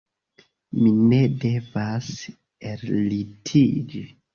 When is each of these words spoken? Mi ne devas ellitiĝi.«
Mi 0.79 0.93
ne 1.11 1.21
devas 1.45 2.11
ellitiĝi.« 2.75 4.09